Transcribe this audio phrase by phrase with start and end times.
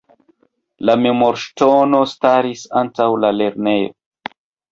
[0.89, 4.35] La memorŝtono staris antaŭ la lernejo.